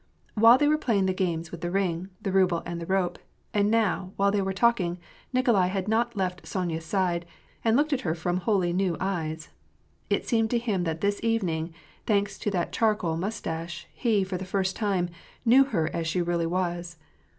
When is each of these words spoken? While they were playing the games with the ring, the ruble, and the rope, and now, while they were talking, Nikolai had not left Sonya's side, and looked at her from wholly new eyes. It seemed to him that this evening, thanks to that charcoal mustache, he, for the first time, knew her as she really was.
While 0.33 0.57
they 0.57 0.67
were 0.67 0.79
playing 0.79 1.05
the 1.05 1.13
games 1.13 1.51
with 1.51 1.61
the 1.61 1.69
ring, 1.69 2.09
the 2.23 2.31
ruble, 2.31 2.63
and 2.65 2.81
the 2.81 2.87
rope, 2.87 3.19
and 3.53 3.69
now, 3.69 4.13
while 4.15 4.31
they 4.31 4.41
were 4.41 4.51
talking, 4.51 4.97
Nikolai 5.31 5.67
had 5.67 5.87
not 5.87 6.15
left 6.17 6.47
Sonya's 6.47 6.83
side, 6.85 7.23
and 7.63 7.77
looked 7.77 7.93
at 7.93 8.01
her 8.01 8.15
from 8.15 8.37
wholly 8.37 8.73
new 8.73 8.97
eyes. 8.99 9.49
It 10.09 10.27
seemed 10.27 10.49
to 10.49 10.57
him 10.57 10.85
that 10.85 11.01
this 11.01 11.19
evening, 11.21 11.71
thanks 12.07 12.39
to 12.39 12.49
that 12.49 12.71
charcoal 12.71 13.15
mustache, 13.15 13.85
he, 13.93 14.23
for 14.23 14.37
the 14.37 14.43
first 14.45 14.75
time, 14.75 15.07
knew 15.45 15.65
her 15.65 15.87
as 15.93 16.07
she 16.07 16.19
really 16.19 16.47
was. 16.47 16.97